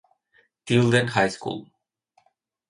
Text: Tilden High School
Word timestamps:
Tilden 0.65 1.09
High 1.09 1.29
School 1.29 1.69